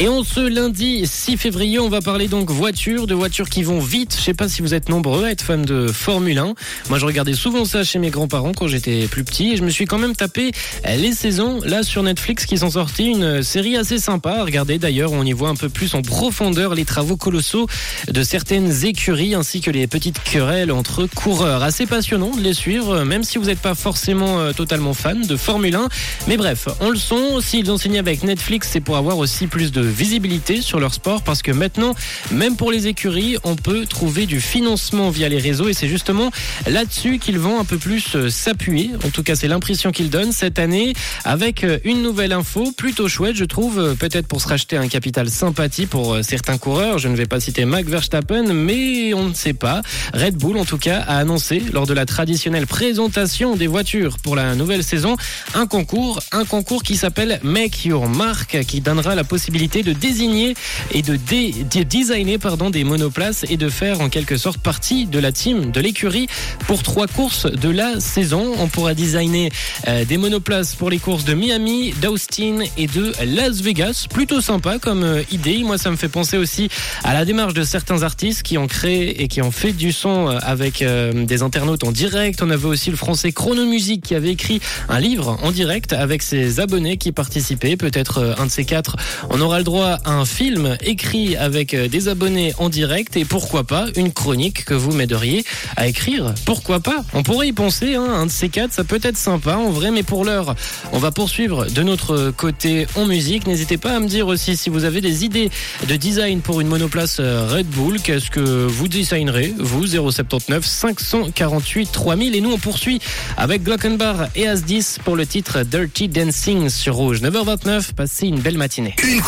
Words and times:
Et 0.00 0.08
on 0.08 0.22
ce 0.22 0.38
lundi 0.38 1.04
6 1.04 1.36
février, 1.38 1.80
on 1.80 1.88
va 1.88 2.00
parler 2.00 2.28
donc 2.28 2.52
voitures, 2.52 3.08
de 3.08 3.14
voitures 3.14 3.48
qui 3.48 3.64
vont 3.64 3.80
vite. 3.80 4.14
Je 4.16 4.22
sais 4.22 4.34
pas 4.34 4.48
si 4.48 4.62
vous 4.62 4.72
êtes 4.72 4.88
nombreux 4.88 5.24
à 5.24 5.32
être 5.32 5.42
fans 5.42 5.58
de 5.58 5.88
Formule 5.88 6.38
1. 6.38 6.54
Moi, 6.88 6.98
je 7.00 7.04
regardais 7.04 7.32
souvent 7.32 7.64
ça 7.64 7.82
chez 7.82 7.98
mes 7.98 8.10
grands-parents 8.10 8.52
quand 8.52 8.68
j'étais 8.68 9.08
plus 9.08 9.24
petit 9.24 9.54
et 9.54 9.56
je 9.56 9.64
me 9.64 9.70
suis 9.70 9.86
quand 9.86 9.98
même 9.98 10.14
tapé 10.14 10.52
les 10.84 11.10
saisons 11.10 11.58
là 11.64 11.82
sur 11.82 12.04
Netflix 12.04 12.46
qui 12.46 12.58
sont 12.58 12.70
sorties. 12.70 13.06
Une 13.06 13.42
série 13.42 13.76
assez 13.76 13.98
sympa 13.98 14.34
à 14.34 14.44
regarder 14.44 14.78
d'ailleurs. 14.78 15.10
On 15.10 15.24
y 15.24 15.32
voit 15.32 15.48
un 15.48 15.56
peu 15.56 15.68
plus 15.68 15.92
en 15.96 16.02
profondeur 16.02 16.76
les 16.76 16.84
travaux 16.84 17.16
colossaux 17.16 17.66
de 18.06 18.22
certaines 18.22 18.84
écuries 18.84 19.34
ainsi 19.34 19.60
que 19.60 19.72
les 19.72 19.88
petites 19.88 20.22
querelles 20.22 20.70
entre 20.70 21.06
coureurs. 21.06 21.64
Assez 21.64 21.86
passionnant 21.86 22.30
de 22.36 22.40
les 22.40 22.54
suivre, 22.54 23.02
même 23.02 23.24
si 23.24 23.36
vous 23.36 23.46
n'êtes 23.46 23.58
pas 23.58 23.74
forcément 23.74 24.38
euh, 24.38 24.52
totalement 24.52 24.94
fan 24.94 25.26
de 25.26 25.36
Formule 25.36 25.74
1. 25.74 25.88
Mais 26.28 26.36
bref, 26.36 26.68
on 26.78 26.90
le 26.90 26.98
sont. 26.98 27.40
S'ils 27.40 27.68
ont 27.72 27.78
signé 27.78 27.98
avec 27.98 28.22
Netflix, 28.22 28.68
c'est 28.72 28.80
pour 28.80 28.96
avoir 28.96 29.18
aussi 29.18 29.48
plus 29.48 29.72
de 29.72 29.87
visibilité 29.88 30.60
sur 30.60 30.80
leur 30.80 30.94
sport 30.94 31.22
parce 31.22 31.42
que 31.42 31.52
maintenant, 31.52 31.94
même 32.30 32.56
pour 32.56 32.70
les 32.70 32.86
écuries, 32.86 33.36
on 33.44 33.56
peut 33.56 33.86
trouver 33.86 34.26
du 34.26 34.40
financement 34.40 35.10
via 35.10 35.28
les 35.28 35.38
réseaux 35.38 35.68
et 35.68 35.72
c'est 35.72 35.88
justement 35.88 36.30
là-dessus 36.66 37.18
qu'ils 37.18 37.38
vont 37.38 37.60
un 37.60 37.64
peu 37.64 37.78
plus 37.78 38.14
euh, 38.14 38.30
s'appuyer. 38.30 38.90
En 39.04 39.10
tout 39.10 39.22
cas, 39.22 39.34
c'est 39.34 39.48
l'impression 39.48 39.92
qu'ils 39.92 40.10
donnent 40.10 40.32
cette 40.32 40.58
année 40.58 40.94
avec 41.24 41.64
euh, 41.64 41.78
une 41.84 42.02
nouvelle 42.02 42.32
info 42.32 42.72
plutôt 42.76 43.08
chouette, 43.08 43.36
je 43.36 43.44
trouve, 43.44 43.78
euh, 43.78 43.94
peut-être 43.94 44.26
pour 44.26 44.40
se 44.40 44.48
racheter 44.48 44.76
un 44.76 44.88
capital 44.88 45.28
sympathie 45.28 45.86
pour 45.86 46.18
certains 46.22 46.58
coureurs. 46.58 46.98
Je 46.98 47.08
ne 47.08 47.16
vais 47.16 47.26
pas 47.26 47.40
citer 47.40 47.64
Max 47.64 47.88
Verstappen, 47.88 48.52
mais 48.52 49.14
on 49.14 49.28
ne 49.28 49.34
sait 49.34 49.54
pas. 49.54 49.82
Red 50.14 50.36
Bull, 50.36 50.56
en 50.58 50.64
tout 50.64 50.78
cas, 50.78 51.00
a 51.00 51.18
annoncé 51.18 51.62
lors 51.72 51.86
de 51.86 51.94
la 51.94 52.06
traditionnelle 52.06 52.66
présentation 52.66 53.56
des 53.56 53.66
voitures 53.66 54.18
pour 54.18 54.36
la 54.36 54.54
nouvelle 54.54 54.84
saison 54.84 55.16
un 55.54 55.66
concours, 55.66 56.20
un 56.32 56.44
concours 56.44 56.82
qui 56.82 56.96
s'appelle 56.96 57.40
Make 57.42 57.84
Your 57.84 58.08
Mark, 58.08 58.58
qui 58.66 58.80
donnera 58.80 59.14
la 59.14 59.24
possibilité 59.24 59.77
de 59.82 59.92
désigner 59.92 60.54
et 60.92 61.02
de, 61.02 61.16
dé- 61.16 61.54
de 61.74 61.82
designer 61.82 62.38
pardon, 62.38 62.70
des 62.70 62.84
monoplaces 62.84 63.44
et 63.48 63.56
de 63.56 63.68
faire 63.68 64.00
en 64.00 64.08
quelque 64.08 64.36
sorte 64.36 64.58
partie 64.58 65.06
de 65.06 65.18
la 65.18 65.32
team, 65.32 65.70
de 65.70 65.80
l'écurie 65.80 66.26
pour 66.66 66.82
trois 66.82 67.06
courses 67.06 67.46
de 67.46 67.68
la 67.68 68.00
saison. 68.00 68.52
On 68.58 68.68
pourra 68.68 68.94
designer 68.94 69.50
euh, 69.86 70.04
des 70.04 70.16
monoplaces 70.16 70.74
pour 70.74 70.90
les 70.90 70.98
courses 70.98 71.24
de 71.24 71.34
Miami, 71.34 71.92
d'Austin 72.00 72.60
et 72.76 72.86
de 72.86 73.12
Las 73.24 73.60
Vegas. 73.60 74.06
Plutôt 74.10 74.40
sympa 74.40 74.78
comme 74.78 75.02
euh, 75.02 75.22
idée. 75.32 75.58
Moi, 75.58 75.78
ça 75.78 75.90
me 75.90 75.96
fait 75.96 76.08
penser 76.08 76.36
aussi 76.38 76.68
à 77.04 77.14
la 77.14 77.24
démarche 77.24 77.54
de 77.54 77.62
certains 77.62 78.02
artistes 78.02 78.42
qui 78.42 78.58
ont 78.58 78.66
créé 78.66 79.22
et 79.22 79.28
qui 79.28 79.42
ont 79.42 79.50
fait 79.50 79.72
du 79.72 79.92
son 79.92 80.28
euh, 80.28 80.38
avec 80.42 80.82
des 80.82 81.42
internautes 81.42 81.84
en 81.84 81.92
direct. 81.92 82.42
On 82.42 82.50
avait 82.50 82.66
aussi 82.66 82.90
le 82.90 82.96
français 82.96 83.32
Chronomusique 83.32 84.02
qui 84.02 84.14
avait 84.14 84.30
écrit 84.30 84.60
un 84.88 85.00
livre 85.00 85.38
en 85.42 85.50
direct 85.50 85.92
avec 85.92 86.22
ses 86.22 86.60
abonnés 86.60 86.96
qui 86.96 87.12
participaient. 87.12 87.76
Peut-être 87.76 88.36
un 88.38 88.46
de 88.46 88.50
ces 88.50 88.64
quatre, 88.64 88.96
on 89.30 89.40
aura 89.40 89.58
droit 89.68 89.98
à 90.06 90.12
un 90.12 90.24
film 90.24 90.78
écrit 90.82 91.36
avec 91.36 91.74
euh, 91.74 91.88
des 91.88 92.08
abonnés 92.08 92.54
en 92.58 92.70
direct 92.70 93.18
et 93.18 93.26
pourquoi 93.26 93.64
pas 93.64 93.84
une 93.96 94.14
chronique 94.14 94.64
que 94.64 94.72
vous 94.72 94.92
m'aideriez 94.92 95.44
à 95.76 95.86
écrire. 95.86 96.32
Pourquoi 96.46 96.80
pas? 96.80 97.04
On 97.12 97.22
pourrait 97.22 97.48
y 97.48 97.52
penser, 97.52 97.94
hein, 97.94 98.06
un 98.08 98.24
de 98.24 98.30
ces 98.30 98.48
quatre, 98.48 98.72
ça 98.72 98.82
peut 98.82 98.98
être 99.02 99.18
sympa 99.18 99.56
en 99.56 99.68
vrai, 99.68 99.90
mais 99.90 100.02
pour 100.02 100.24
l'heure, 100.24 100.54
on 100.92 100.98
va 100.98 101.10
poursuivre 101.10 101.66
de 101.66 101.82
notre 101.82 102.30
côté 102.30 102.86
en 102.94 103.04
musique. 103.04 103.46
N'hésitez 103.46 103.76
pas 103.76 103.94
à 103.94 104.00
me 104.00 104.08
dire 104.08 104.26
aussi 104.26 104.56
si 104.56 104.70
vous 104.70 104.84
avez 104.84 105.02
des 105.02 105.26
idées 105.26 105.50
de 105.86 105.96
design 105.96 106.40
pour 106.40 106.62
une 106.62 106.68
monoplace 106.68 107.18
euh, 107.20 107.46
Red 107.46 107.66
Bull. 107.66 108.00
Qu'est-ce 108.00 108.30
que 108.30 108.40
vous 108.40 108.88
designerez 108.88 109.52
Vous, 109.58 109.86
079 109.86 110.64
548 110.64 111.92
3000. 111.92 112.34
Et 112.34 112.40
nous, 112.40 112.52
on 112.52 112.58
poursuit 112.58 113.00
avec 113.36 113.64
Glockenbar 113.64 114.28
et 114.34 114.46
As10 114.46 115.00
pour 115.04 115.14
le 115.14 115.26
titre 115.26 115.62
Dirty 115.62 116.08
Dancing 116.08 116.70
sur 116.70 116.94
Rouge. 116.94 117.20
9h29, 117.20 117.92
passez 117.92 118.28
une 118.28 118.40
belle 118.40 118.56
matinée. 118.56 118.94
Une 119.04 119.20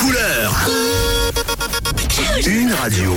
Une 2.47 2.73
radio. 2.75 3.13